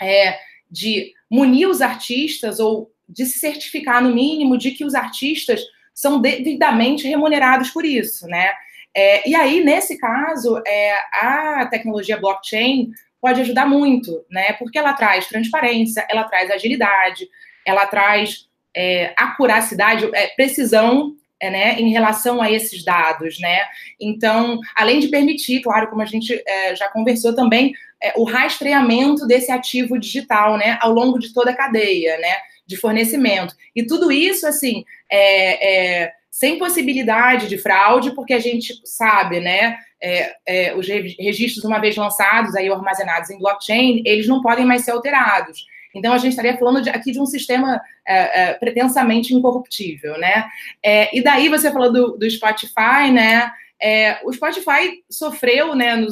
[0.00, 0.38] é,
[0.70, 5.62] de munir os artistas ou de se certificar, no mínimo, de que os artistas
[5.94, 8.52] são devidamente remunerados por isso, né?
[8.94, 14.52] É, e aí, nesse caso, é, a tecnologia blockchain pode ajudar muito, né?
[14.52, 17.28] Porque ela traz transparência, ela traz agilidade,
[17.68, 23.60] ela traz é, acuracidade, é, precisão é, né, em relação a esses dados, né?
[24.00, 29.26] Então, além de permitir, claro, como a gente é, já conversou também, é, o rastreamento
[29.26, 32.34] desse ativo digital, né, ao longo de toda a cadeia, né,
[32.66, 33.54] de fornecimento.
[33.74, 39.76] E tudo isso, assim, é, é sem possibilidade de fraude, porque a gente sabe, né,
[40.00, 44.92] é, os registros, uma vez lançados, aí armazenados em blockchain, eles não podem mais ser
[44.92, 45.66] alterados.
[45.94, 50.46] Então, a gente estaria falando de, aqui de um sistema é, é, pretensamente incorruptível, né?
[50.82, 53.50] É, e daí, você falou do, do Spotify, né?
[53.80, 56.08] É, o Spotify sofreu, né, no,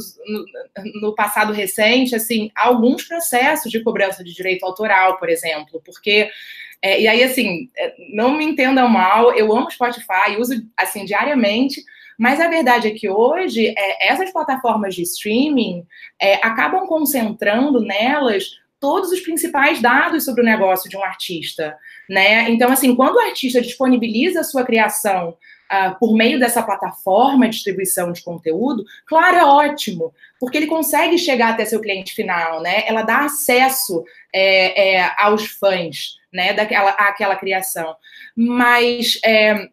[1.00, 6.30] no, passado recente, assim, alguns processos de cobrança de direito autoral, por exemplo, porque
[6.80, 11.82] é, e aí, assim, é, não me entendam mal, eu amo Spotify, uso assim diariamente,
[12.18, 15.84] mas a verdade é que hoje é, essas plataformas de streaming
[16.20, 21.76] é, acabam concentrando nelas todos os principais dados sobre o negócio de um artista.
[22.08, 22.48] né?
[22.50, 27.56] Então, assim, quando o artista disponibiliza a sua criação uh, por meio dessa plataforma de
[27.56, 32.84] distribuição de conteúdo, claro, é ótimo, porque ele consegue chegar até seu cliente final, né?
[32.86, 36.52] Ela dá acesso é, é, aos fãs, né?
[36.52, 37.96] Daquela àquela criação.
[38.36, 39.68] Mas é,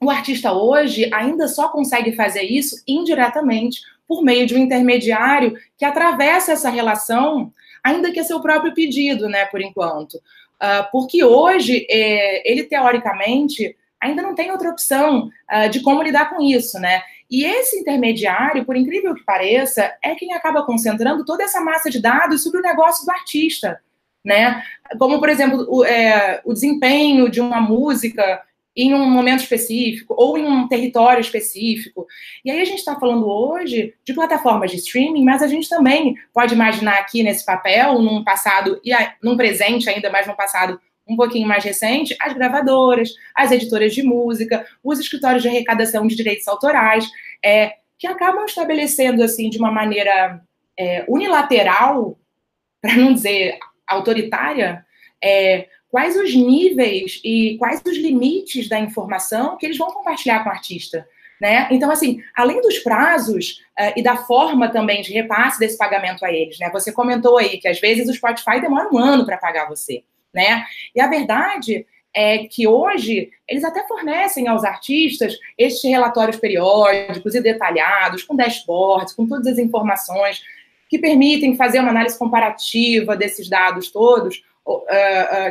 [0.00, 5.84] o artista hoje ainda só consegue fazer isso indiretamente por meio de um intermediário que
[5.84, 9.44] atravessa essa relação, ainda que a seu próprio pedido, né?
[9.46, 10.14] Por enquanto.
[10.14, 16.30] Uh, porque hoje, é, ele teoricamente ainda não tem outra opção uh, de como lidar
[16.30, 17.02] com isso, né?
[17.30, 22.00] E esse intermediário, por incrível que pareça, é quem acaba concentrando toda essa massa de
[22.00, 23.80] dados sobre o negócio do artista,
[24.24, 24.62] né?
[24.98, 28.42] Como, por exemplo, o, é, o desempenho de uma música
[28.76, 32.06] em um momento específico ou em um território específico.
[32.44, 36.16] E aí a gente está falando hoje de plataformas de streaming, mas a gente também
[36.32, 41.16] pode imaginar aqui nesse papel, num passado e num presente ainda mais no passado um
[41.16, 46.46] pouquinho mais recente, as gravadoras, as editoras de música, os escritórios de arrecadação de direitos
[46.48, 47.08] autorais,
[47.44, 50.40] é, que acabam estabelecendo, assim, de uma maneira
[50.78, 52.18] é, unilateral,
[52.80, 54.84] para não dizer autoritária,
[55.22, 60.50] é, quais os níveis e quais os limites da informação que eles vão compartilhar com
[60.50, 61.06] o artista.
[61.40, 61.68] Né?
[61.70, 66.32] Então, assim, além dos prazos uh, e da forma também de repasse desse pagamento a
[66.32, 66.70] eles, né?
[66.72, 70.64] Você comentou aí que às vezes o Spotify demora um ano para pagar você né?
[70.94, 77.40] E a verdade é que hoje eles até fornecem aos artistas estes relatórios periódicos e
[77.40, 80.42] detalhados, com dashboards, com todas as informações
[80.88, 84.42] que permitem fazer uma análise comparativa desses dados todos,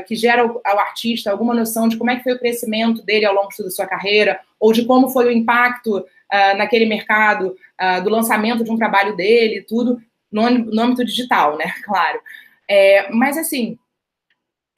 [0.07, 3.35] que gera ao, artista alguma noção de como é que foi o crescimento dele ao
[3.35, 7.55] longo da sua carreira, ou de como foi o impacto uh, naquele mercado
[8.03, 9.99] do lançamento de um trabalho dele, tudo
[10.31, 11.73] no, no âmbito digital, né?
[11.83, 12.21] Claro.
[12.69, 13.77] É, mas assim,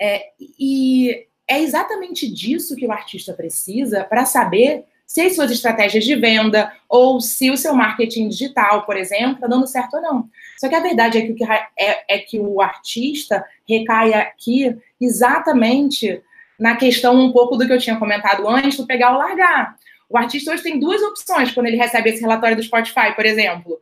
[0.02, 6.04] é, e é exatamente disso que o artista precisa para saber se as suas estratégias
[6.04, 10.28] de venda ou se o seu marketing digital, por exemplo, está dando certo ou não.
[10.58, 14.76] Só que a verdade é que o, que é, é que o artista recai aqui
[15.00, 16.20] exatamente
[16.60, 19.76] na questão um pouco do que eu tinha comentado antes, do pegar ou largar.
[20.10, 23.80] O artista hoje tem duas opções quando ele recebe esse relatório do Spotify, por exemplo.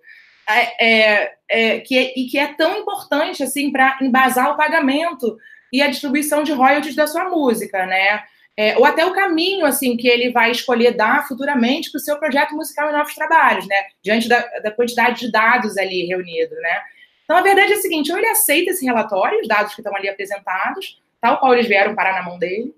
[0.49, 5.37] É, é, é que, é, e que é tão importante assim para embasar o pagamento
[5.71, 8.21] e a distribuição de royalties da sua música, né?
[8.61, 12.19] É, ou até o caminho assim que ele vai escolher dar futuramente para o seu
[12.19, 13.75] projeto musical e novos trabalhos, né?
[14.03, 16.79] Diante da, da, quantidade de dados ali reunidos, né?
[17.23, 19.95] Então a verdade é a seguinte: ou ele aceita esse relatório, os dados que estão
[19.95, 22.71] ali apresentados, tal qual eles vieram parar na mão dele,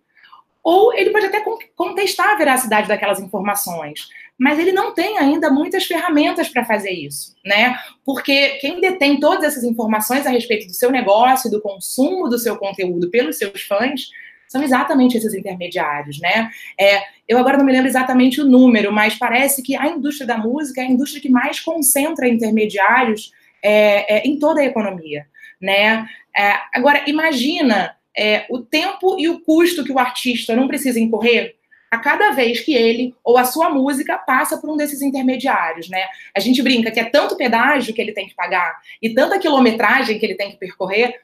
[0.64, 1.44] ou ele pode até
[1.76, 7.36] contestar a veracidade daquelas informações mas ele não tem ainda muitas ferramentas para fazer isso,
[7.46, 7.78] né?
[8.04, 12.58] Porque quem detém todas essas informações a respeito do seu negócio, do consumo do seu
[12.58, 14.10] conteúdo pelos seus fãs,
[14.54, 16.52] são exatamente esses intermediários, né?
[16.80, 20.38] É, eu agora não me lembro exatamente o número, mas parece que a indústria da
[20.38, 23.32] música é a indústria que mais concentra intermediários
[23.64, 25.26] é, é, em toda a economia,
[25.60, 26.08] né?
[26.38, 31.56] É, agora, imagina é, o tempo e o custo que o artista não precisa incorrer
[31.90, 36.06] a cada vez que ele ou a sua música passa por um desses intermediários, né?
[36.36, 40.20] A gente brinca que é tanto pedágio que ele tem que pagar e tanta quilometragem
[40.20, 41.22] que ele tem que percorrer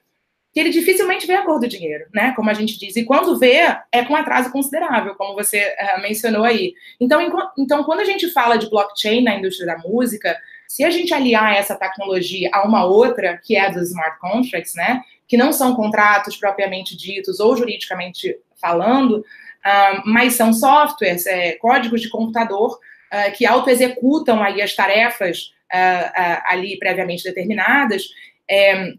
[0.60, 2.34] que ele dificilmente vê a cor do dinheiro, né?
[2.36, 2.94] Como a gente diz.
[2.98, 3.62] E quando vê,
[3.94, 6.74] é com atraso considerável, como você uh, mencionou aí.
[7.00, 7.22] Então,
[7.58, 11.56] então, quando a gente fala de blockchain na indústria da música, se a gente aliar
[11.56, 15.02] essa tecnologia a uma outra, que é a dos smart contracts, né?
[15.26, 22.02] Que não são contratos propriamente ditos ou juridicamente falando, uh, mas são softwares, é, códigos
[22.02, 28.04] de computador uh, que auto-executam aí as tarefas uh, ali previamente determinadas
[28.50, 28.94] é,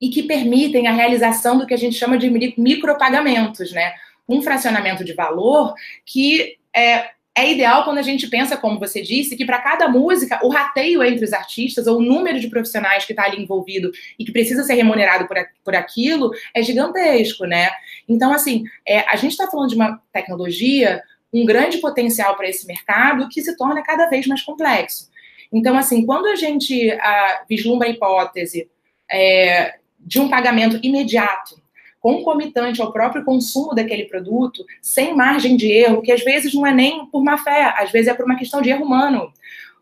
[0.00, 2.28] e que permitem a realização do que a gente chama de
[2.58, 3.92] micropagamentos, né?
[4.28, 9.36] Um fracionamento de valor que é, é ideal quando a gente pensa, como você disse,
[9.36, 13.12] que para cada música, o rateio entre os artistas, ou o número de profissionais que
[13.12, 17.70] está ali envolvido e que precisa ser remunerado por, por aquilo, é gigantesco, né?
[18.08, 22.66] Então, assim, é, a gente está falando de uma tecnologia, um grande potencial para esse
[22.66, 25.10] mercado que se torna cada vez mais complexo.
[25.52, 28.68] Então, assim, quando a gente a, ah, vislumbra a hipótese
[29.10, 29.74] é,
[30.06, 31.60] de um pagamento imediato
[32.00, 36.72] concomitante ao próprio consumo daquele produto, sem margem de erro, que às vezes não é
[36.72, 39.32] nem por má fé, às vezes é por uma questão de erro humano,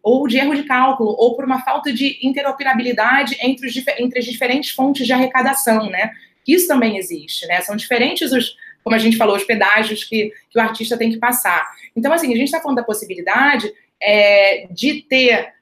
[0.03, 4.25] ou de erro de cálculo, ou por uma falta de interoperabilidade entre, os, entre as
[4.25, 6.13] diferentes fontes de arrecadação, né?
[6.49, 7.61] Isso também existe, né?
[7.61, 11.19] São diferentes os, como a gente falou, os pedágios que, que o artista tem que
[11.19, 11.71] passar.
[11.95, 15.53] Então, assim, a gente está falando da possibilidade é, de ter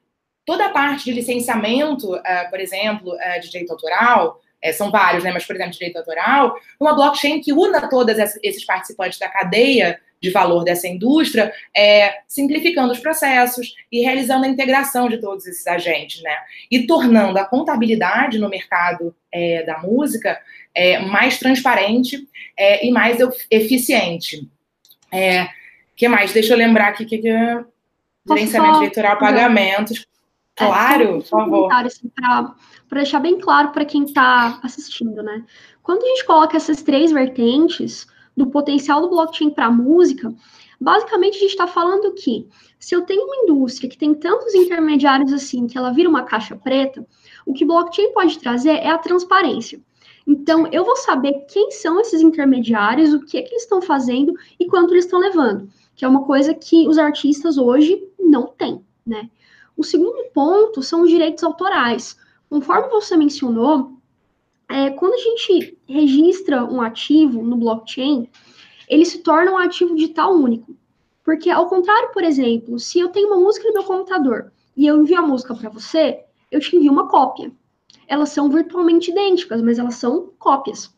[0.45, 5.23] toda a parte de licenciamento, uh, por exemplo, uh, de direito autoral, é, são vários,
[5.23, 5.31] né?
[5.31, 10.29] Mas, por exemplo, direito autoral, uma blockchain que una todos esses participantes da cadeia de
[10.29, 16.23] valor dessa indústria, é, simplificando os processos e realizando a integração de todos esses agentes,
[16.23, 16.33] né?
[16.71, 20.39] E tornando a contabilidade no mercado é, da música
[20.73, 22.25] é, mais transparente
[22.57, 23.17] é, e mais
[23.51, 24.49] eficiente.
[25.11, 25.49] É,
[25.93, 26.31] que mais?
[26.31, 27.63] Deixa eu lembrar aqui que, que é
[28.25, 30.07] gerenciamento eleitoral, pagamentos.
[30.57, 31.73] É, claro, por favor.
[31.73, 32.09] Assim,
[32.93, 35.43] para deixar bem claro para quem está assistindo, né?
[35.81, 38.05] Quando a gente coloca essas três vertentes
[38.37, 40.31] do potencial do blockchain para a música,
[40.79, 42.47] basicamente a gente está falando que
[42.79, 46.55] se eu tenho uma indústria que tem tantos intermediários assim, que ela vira uma caixa
[46.55, 47.03] preta,
[47.47, 49.81] o que blockchain pode trazer é a transparência.
[50.27, 54.35] Então, eu vou saber quem são esses intermediários, o que é que eles estão fazendo
[54.59, 58.85] e quanto eles estão levando, que é uma coisa que os artistas hoje não têm,
[59.03, 59.31] né?
[59.75, 62.21] O segundo ponto são os direitos autorais.
[62.53, 63.97] Conforme você mencionou,
[64.69, 68.29] é, quando a gente registra um ativo no blockchain,
[68.87, 70.77] ele se torna um ativo digital único.
[71.23, 75.01] Porque, ao contrário, por exemplo, se eu tenho uma música no meu computador e eu
[75.01, 77.51] envio a música para você, eu te envio uma cópia.
[78.07, 80.95] Elas são virtualmente idênticas, mas elas são cópias.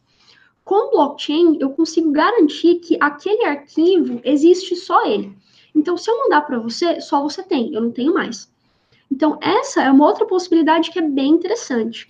[0.66, 5.34] Com blockchain, eu consigo garantir que aquele arquivo existe só ele.
[5.74, 8.54] Então, se eu mandar para você, só você tem, eu não tenho mais.
[9.12, 12.08] Então, essa é uma outra possibilidade que é bem interessante.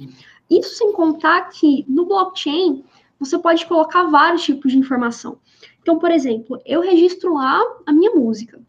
[0.50, 2.84] Isso sem contar que no blockchain
[3.20, 5.40] você pode colocar vários tipos de informação.
[5.82, 8.62] Então, por exemplo, eu registro lá a minha música.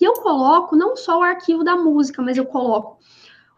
[0.00, 2.98] E eu coloco não só o arquivo da música, mas eu coloco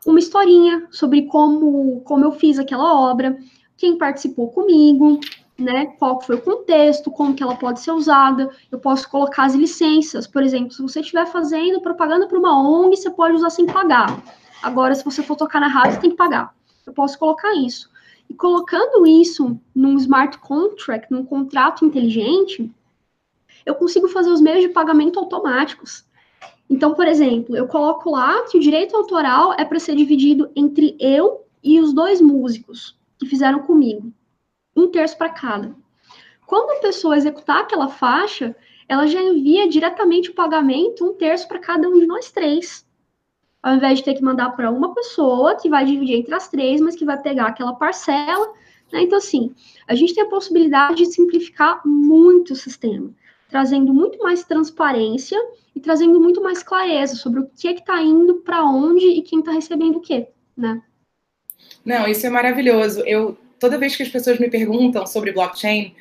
[0.07, 3.39] uma historinha sobre como, como eu fiz aquela obra,
[3.77, 5.21] quem participou comigo,
[5.61, 5.87] né?
[5.99, 8.51] Qual foi o contexto, como que ela pode ser usada.
[8.70, 12.96] Eu posso colocar as licenças, por exemplo, se você estiver fazendo propaganda para uma ONG,
[12.96, 14.23] você pode usar sem pagar.
[14.62, 16.55] Agora, se você for tocar na rádio, você tem que pagar.
[16.87, 17.90] Eu posso colocar isso.
[18.29, 22.70] E colocando isso num smart contract, num contrato inteligente,
[23.66, 26.05] eu consigo fazer os meios de pagamento automáticos.
[26.68, 30.96] Então, por exemplo, eu coloco lá que o direito autoral é para ser dividido entre
[31.01, 34.12] eu e os dois músicos que fizeram comigo
[34.75, 35.75] um terço para cada.
[36.47, 38.57] Quando a pessoa executar aquela faixa,
[38.89, 42.85] ela já envia diretamente o pagamento, um terço para cada um de nós três.
[43.63, 46.81] Ao invés de ter que mandar para uma pessoa que vai dividir entre as três,
[46.81, 48.53] mas que vai pegar aquela parcela.
[48.93, 49.03] Né?
[49.03, 49.55] Então, assim,
[49.87, 53.11] a gente tem a possibilidade de simplificar muito o sistema,
[53.49, 55.39] trazendo muito mais transparência
[55.73, 59.39] e trazendo muito mais clareza sobre o que é está indo, para onde e quem
[59.39, 60.83] está recebendo o quê, né?
[61.85, 63.01] Não, isso é maravilhoso.
[63.07, 65.94] Eu toda vez que as pessoas me perguntam sobre blockchain,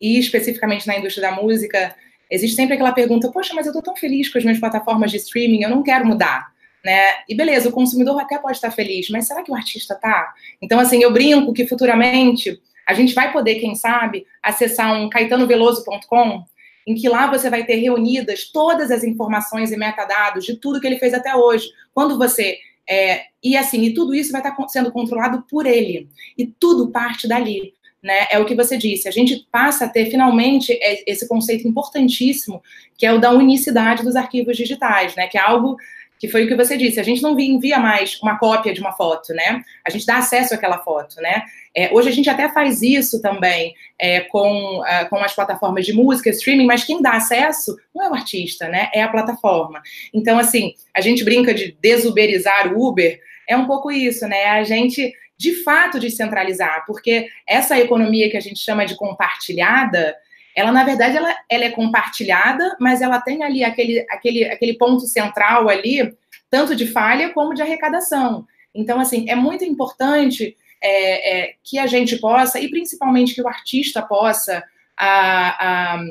[0.00, 1.96] e especificamente na indústria da música,
[2.30, 5.16] existe sempre aquela pergunta: poxa, mas eu estou tão feliz com as minhas plataformas de
[5.16, 6.54] streaming, eu não quero mudar.
[6.84, 7.00] Né?
[7.28, 10.32] E beleza, o consumidor até pode estar feliz, mas será que o artista tá?
[10.62, 16.44] Então, assim, eu brinco que futuramente a gente vai poder, quem sabe, acessar um caetanoveloso.com,
[16.86, 20.86] em que lá você vai ter reunidas todas as informações e metadados de tudo que
[20.86, 21.66] ele fez até hoje.
[21.92, 22.56] Quando você
[22.88, 26.08] é, e assim, e tudo isso vai estar sendo controlado por ele.
[26.36, 27.74] E tudo parte dali.
[28.02, 28.26] Né?
[28.30, 29.08] É o que você disse.
[29.08, 32.62] A gente passa a ter finalmente esse conceito importantíssimo,
[32.96, 35.26] que é o da unicidade dos arquivos digitais, né?
[35.26, 35.76] Que é algo
[36.18, 38.92] que foi o que você disse, a gente não envia mais uma cópia de uma
[38.92, 39.62] foto, né?
[39.86, 41.42] A gente dá acesso àquela foto, né?
[41.74, 45.92] É, hoje a gente até faz isso também é, com, uh, com as plataformas de
[45.92, 48.90] música, streaming, mas quem dá acesso não é o artista, né?
[48.94, 49.82] É a plataforma.
[50.12, 54.46] Então, assim, a gente brinca de desuberizar o Uber, é um pouco isso, né?
[54.46, 60.16] A gente, de fato, descentralizar, porque essa economia que a gente chama de compartilhada,
[60.56, 65.06] ela na verdade ela, ela é compartilhada, mas ela tem ali aquele, aquele, aquele ponto
[65.06, 66.16] central ali,
[66.48, 68.46] tanto de falha como de arrecadação.
[68.74, 73.48] Então, assim, é muito importante é, é, que a gente possa, e principalmente que o
[73.48, 74.64] artista possa,
[74.96, 76.04] a, a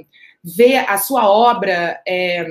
[0.44, 2.46] ver a sua obra é,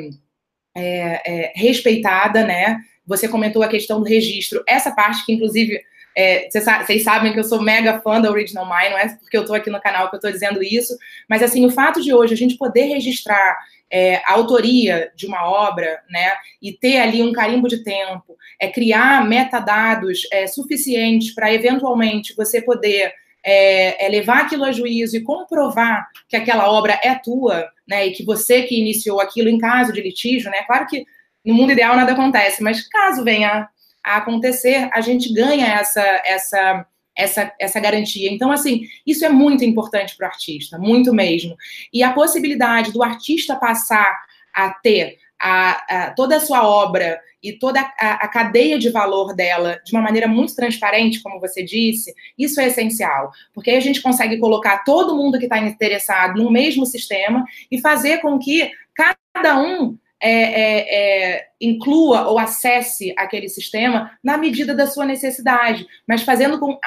[0.76, 2.80] é, é respeitada, né?
[3.06, 5.80] Você comentou a questão do registro, essa parte que, inclusive,
[6.16, 9.40] é, vocês sabem que eu sou mega fã da Original Mind, não é porque eu
[9.40, 10.96] estou aqui no canal que eu estou dizendo isso,
[11.28, 13.58] mas assim, o fato de hoje a gente poder registrar
[13.90, 18.68] é, a autoria de uma obra, né, e ter ali um carimbo de tempo, é
[18.68, 23.12] criar metadados é, suficientes para eventualmente você poder
[23.44, 28.12] é, é, levar aquilo a juízo e comprovar que aquela obra é tua, né, e
[28.12, 31.04] que você que iniciou aquilo em caso de litígio, né, claro que
[31.44, 33.68] no mundo ideal nada acontece, mas caso venha
[34.04, 36.86] a acontecer, a gente ganha essa, essa,
[37.16, 38.30] essa, essa garantia.
[38.30, 41.56] Então, assim, isso é muito importante para o artista, muito mesmo.
[41.92, 44.22] E a possibilidade do artista passar
[44.54, 49.34] a ter a, a, toda a sua obra e toda a, a, cadeia de valor
[49.34, 53.80] dela de uma maneira muito transparente, como você disse, isso é essencial, porque aí a
[53.80, 58.70] gente consegue colocar todo mundo que está interessado no mesmo sistema e fazer com que
[58.94, 65.86] cada um é, é, é, inclua ou acesse aquele sistema na medida da sua necessidade,
[66.08, 66.78] mas fazendo com,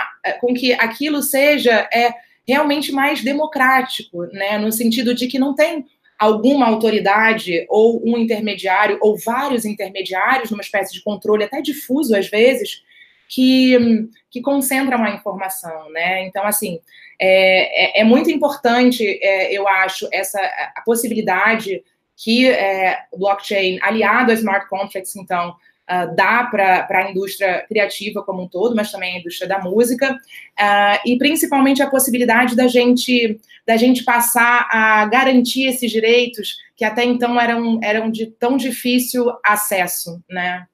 [0.41, 2.11] com que aquilo seja é,
[2.47, 5.85] realmente mais democrático, né, no sentido de que não tem
[6.17, 12.27] alguma autoridade ou um intermediário ou vários intermediários numa espécie de controle até difuso às
[12.27, 12.81] vezes
[13.29, 16.25] que, que concentram a informação, né?
[16.25, 16.79] Então assim
[17.19, 20.39] é, é, é muito importante, é, eu acho, essa
[20.75, 21.83] a possibilidade
[22.17, 28.43] que é, blockchain aliado a smart contracts, então uh, dá para a indústria criativa como
[28.43, 33.39] um todo, mas também a indústria da música, uh, e principalmente a possibilidade da gente,
[33.65, 39.31] da gente passar a garantir esses direitos que até então eram, eram de tão difícil
[39.43, 40.65] acesso, né?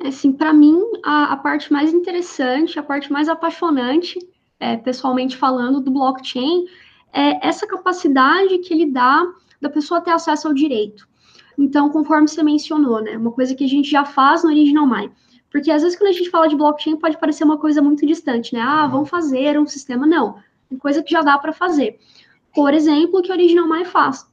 [0.00, 4.16] É, assim, para mim, a, a, parte mais interessante, a parte mais apaixonante,
[4.60, 6.66] é, pessoalmente falando, do blockchain,
[7.12, 9.24] é essa capacidade que ele dá
[9.60, 11.08] da pessoa ter acesso ao direito.
[11.56, 15.10] Então, conforme você mencionou, né, uma coisa que a gente já faz no Original My.
[15.50, 18.54] Porque às vezes quando a gente fala de blockchain pode parecer uma coisa muito distante,
[18.54, 18.60] né?
[18.60, 20.06] Ah, vamos fazer um sistema.
[20.06, 20.38] Não,
[20.70, 21.98] é coisa que já dá para fazer.
[22.54, 24.26] Por exemplo, o que o Original My faz.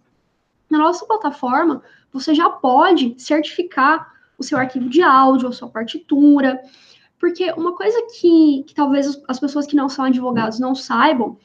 [0.69, 6.61] Na nossa plataforma, você já pode certificar o seu arquivo de áudio, a sua partitura,
[7.19, 11.37] porque uma coisa que, que talvez as pessoas que não são advogados não saibam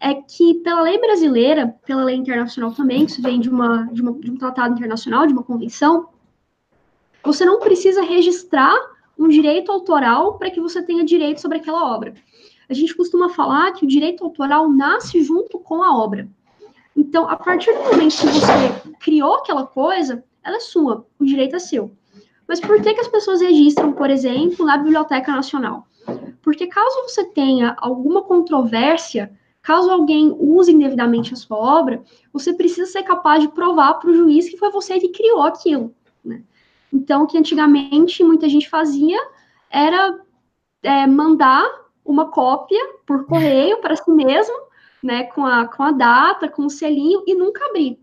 [0.00, 4.12] é que pela lei brasileira, pela lei internacional também, isso vem de, uma, de, uma,
[4.12, 6.08] de um tratado internacional, de uma convenção,
[7.24, 8.76] você não precisa registrar
[9.18, 12.14] um direito autoral para que você tenha direito sobre aquela obra.
[12.68, 16.28] A gente costuma falar que o direito autoral nasce junto com a obra.
[16.96, 21.56] Então, a partir do momento que você criou aquela coisa, ela é sua, o direito
[21.56, 21.90] é seu.
[22.46, 25.86] Mas por que, que as pessoas registram, por exemplo, na Biblioteca Nacional?
[26.42, 29.32] Porque caso você tenha alguma controvérsia
[29.66, 32.00] Caso alguém use indevidamente a sua obra,
[32.32, 35.92] você precisa ser capaz de provar para o juiz que foi você que criou aquilo.
[36.24, 36.44] Né?
[36.92, 39.18] Então, o que antigamente muita gente fazia
[39.68, 40.20] era
[40.84, 41.68] é, mandar
[42.04, 44.54] uma cópia por correio para si mesmo,
[45.02, 47.98] né, com a, com a data, com o selinho, e nunca abrir.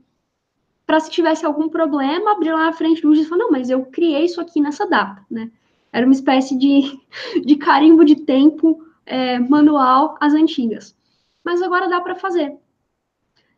[0.86, 3.70] Para se tivesse algum problema, abrir lá na frente do juiz e falar, não, mas
[3.70, 5.49] eu criei isso aqui nessa data, né?
[5.93, 6.99] Era uma espécie de,
[7.41, 10.93] de carimbo de tempo é, manual às antigas
[11.43, 12.57] mas agora dá para fazer.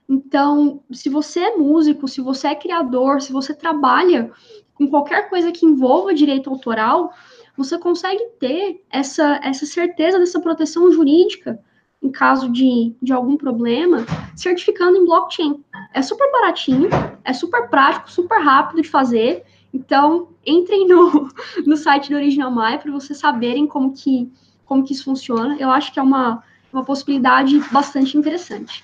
[0.08, 4.32] Então, se você é músico, se você é criador, se você trabalha
[4.74, 7.12] com qualquer coisa que envolva direito autoral,
[7.58, 11.60] você consegue ter essa, essa certeza dessa proteção jurídica
[12.02, 14.06] em caso de, de algum problema,
[14.36, 15.64] certificando em blockchain.
[15.94, 16.90] É super baratinho,
[17.24, 19.44] é super prático, super rápido de fazer.
[19.74, 21.30] Então, entrem no,
[21.66, 24.32] no site do Original My para vocês saberem como que,
[24.66, 25.58] como que isso funciona.
[25.60, 26.44] Eu acho que é uma,
[26.76, 28.84] uma possibilidade bastante interessante.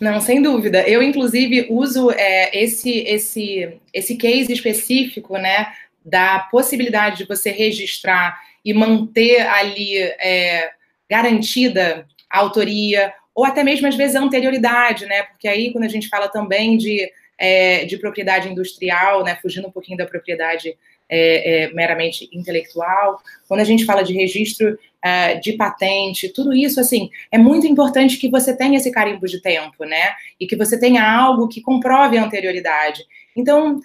[0.00, 0.82] Não, sem dúvida.
[0.88, 5.72] Eu, inclusive, uso é, esse, esse, esse case específico, né,
[6.04, 10.72] da possibilidade de você registrar e manter ali é,
[11.08, 15.88] garantida a autoria, ou até mesmo, às vezes, a anterioridade, né, porque aí, quando a
[15.88, 17.08] gente fala também de,
[17.38, 20.76] é, de propriedade industrial, né, fugindo um pouquinho da propriedade
[21.08, 26.80] é, é, meramente intelectual, quando a gente fala de registro uh, de patente, tudo isso,
[26.80, 30.12] assim, é muito importante que você tenha esse carimbo de tempo, né?
[30.38, 33.04] E que você tenha algo que comprove a anterioridade.
[33.36, 33.80] Então,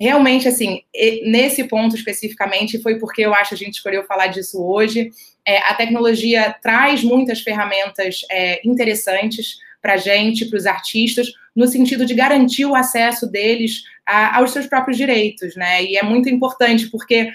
[0.00, 0.82] realmente, assim,
[1.24, 5.10] nesse ponto especificamente, foi porque eu acho que a gente escolheu falar disso hoje.
[5.46, 11.66] É, a tecnologia traz muitas ferramentas é, interessantes para a gente, para os artistas, no
[11.66, 15.82] sentido de garantir o acesso deles a, aos seus próprios direitos, né?
[15.84, 17.30] E é muito importante, porque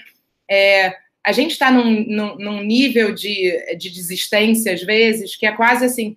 [0.48, 0.94] é,
[1.24, 5.84] a gente está num, num, num, nível de, de desistência, às vezes, que é quase
[5.84, 6.16] assim.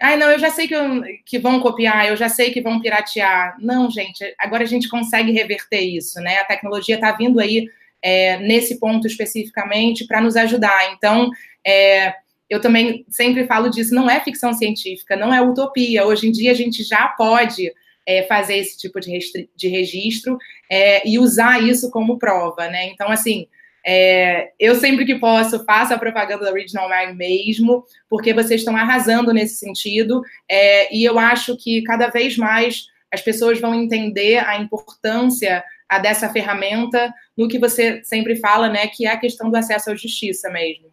[0.00, 2.80] Ai, não, eu já sei que, eu, que vão copiar, eu já sei que vão
[2.80, 3.56] piratear.
[3.58, 6.38] Não, gente, agora a gente consegue reverter isso, né?
[6.38, 7.66] A tecnologia está vindo aí
[8.02, 10.92] é, nesse ponto especificamente para nos ajudar.
[10.92, 11.30] Então,
[11.66, 12.14] é,
[12.48, 16.04] eu também sempre falo disso, não é ficção científica, não é utopia.
[16.04, 17.72] Hoje em dia a gente já pode
[18.06, 19.18] é, fazer esse tipo de,
[19.56, 20.38] de registro
[20.70, 22.86] é, e usar isso como prova, né?
[22.88, 23.48] Então, assim,
[23.86, 28.76] é, eu sempre que posso faço a propaganda da Original Mind mesmo, porque vocês estão
[28.76, 34.38] arrasando nesse sentido, é, e eu acho que cada vez mais as pessoas vão entender
[34.38, 39.48] a importância a dessa ferramenta no que você sempre fala, né, que é a questão
[39.48, 40.92] do acesso à justiça mesmo.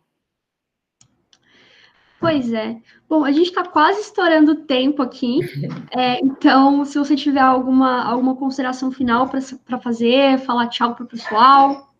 [2.19, 2.77] Pois é.
[3.09, 5.39] Bom, a gente está quase estourando o tempo aqui,
[5.91, 9.27] é, então, se você tiver alguma, alguma consideração final
[9.65, 11.92] para fazer, falar tchau para o pessoal.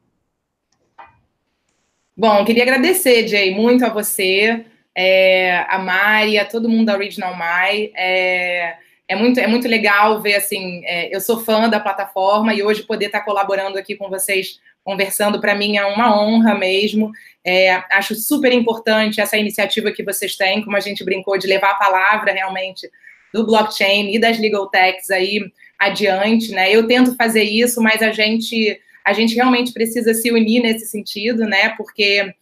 [2.15, 4.63] Bom, queria agradecer, Jay, muito a você,
[4.95, 7.91] é, a Mari, a todo mundo da Original My.
[7.95, 8.75] É,
[9.07, 12.83] é, muito, é muito legal ver, assim, é, eu sou fã da plataforma e hoje
[12.83, 17.11] poder estar colaborando aqui com vocês, conversando, para mim é uma honra mesmo.
[17.43, 21.71] É, acho super importante essa iniciativa que vocês têm, como a gente brincou, de levar
[21.71, 22.87] a palavra realmente
[23.33, 25.39] do blockchain e das legal techs aí
[25.79, 26.71] adiante, né?
[26.71, 31.45] Eu tento fazer isso, mas a gente a gente realmente precisa se unir nesse sentido,
[31.45, 31.69] né?
[31.75, 32.33] Porque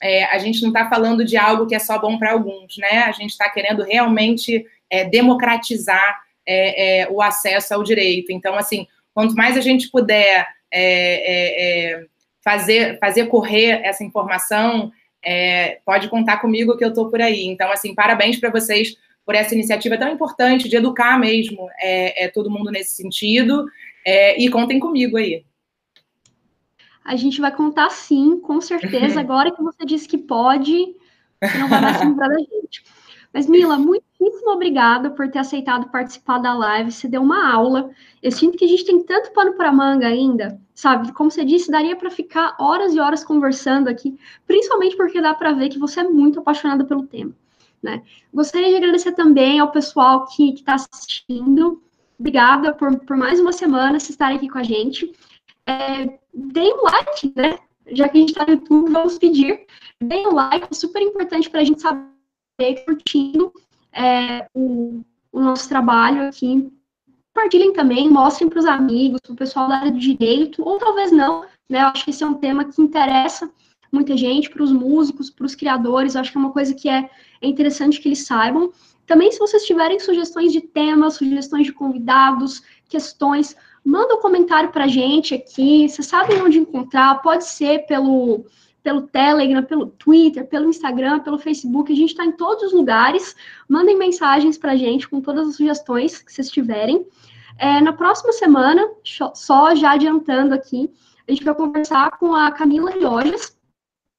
[0.00, 3.00] é, a gente não está falando de algo que é só bom para alguns, né?
[3.00, 8.32] A gente está querendo realmente é, democratizar é, é, o acesso ao direito.
[8.32, 12.04] Então, assim, quanto mais a gente puder é, é,
[12.42, 14.90] fazer, fazer correr essa informação,
[15.84, 17.44] pode contar comigo que eu estou por aí.
[17.44, 18.96] Então, assim, parabéns para vocês
[19.26, 21.68] por essa iniciativa tão importante de educar mesmo
[22.32, 23.66] todo mundo nesse sentido.
[24.38, 25.44] e contem comigo aí.
[27.08, 29.18] A gente vai contar sim, com certeza.
[29.18, 30.94] Agora que você disse que pode,
[31.42, 32.84] você não vai mais lembrar da gente.
[33.32, 36.92] Mas, Mila, muitíssimo obrigada por ter aceitado participar da live.
[36.92, 37.90] Você deu uma aula.
[38.22, 41.10] Eu sinto que a gente tem tanto pano para manga ainda, sabe?
[41.12, 45.52] Como você disse, daria para ficar horas e horas conversando aqui, principalmente porque dá para
[45.52, 47.32] ver que você é muito apaixonada pelo tema.
[47.82, 48.02] Né?
[48.34, 51.82] Gostaria de agradecer também ao pessoal que está assistindo.
[52.18, 55.10] Obrigada por, por mais uma semana se estarem aqui com a gente
[55.68, 57.58] é, deem um like, né?
[57.92, 59.66] Já que a gente está no YouTube, vamos pedir.
[60.02, 63.52] Deem um like, é super importante para a gente saber curtindo
[63.92, 66.70] é, o, o, nosso trabalho aqui.
[67.34, 71.12] Compartilhem também, mostrem para os amigos, para o pessoal da área do direito, ou talvez
[71.12, 71.82] não, né?
[71.82, 73.50] Eu acho que esse é um tema que interessa
[73.92, 76.88] muita gente, para os músicos, para os criadores, eu acho que é uma coisa que
[76.88, 77.08] é,
[77.40, 78.70] é interessante que eles saibam.
[79.06, 83.56] Também, se vocês tiverem sugestões de temas, sugestões de convidados, questões,
[83.88, 85.88] manda um comentário para a gente aqui.
[85.88, 87.22] Vocês sabem onde encontrar?
[87.22, 88.44] Pode ser pelo,
[88.82, 91.90] pelo Telegram, pelo Twitter, pelo Instagram, pelo Facebook.
[91.90, 93.34] A gente está em todos os lugares.
[93.66, 97.06] Mandem mensagens para a gente com todas as sugestões que vocês tiverem.
[97.56, 98.86] É, na próxima semana,
[99.34, 100.90] só já adiantando aqui,
[101.26, 103.56] a gente vai conversar com a Camila Riojas,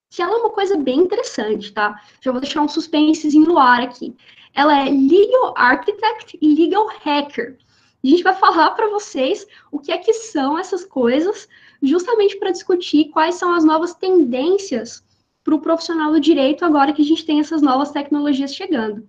[0.10, 2.02] que ela é uma coisa bem interessante, tá?
[2.22, 4.16] Já vou deixar um suspensezinho no ar aqui.
[4.54, 7.56] Ela é Legal Architect e Legal Hacker.
[8.04, 11.48] A gente vai falar para vocês o que é que são essas coisas,
[11.82, 15.04] justamente para discutir quais são as novas tendências
[15.44, 19.08] para o profissional do direito agora que a gente tem essas novas tecnologias chegando.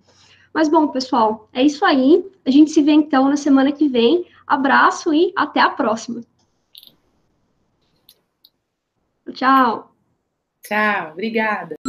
[0.53, 2.29] Mas bom, pessoal, é isso aí.
[2.45, 4.25] A gente se vê então na semana que vem.
[4.45, 6.21] Abraço e até a próxima.
[9.33, 9.95] Tchau.
[10.63, 11.80] Tchau, obrigada.